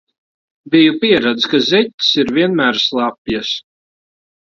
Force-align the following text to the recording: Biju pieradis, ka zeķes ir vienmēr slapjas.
Biju 0.75 0.95
pieradis, 1.03 1.47
ka 1.53 1.61
zeķes 1.69 2.11
ir 2.25 2.35
vienmēr 2.41 2.83
slapjas. 2.89 3.57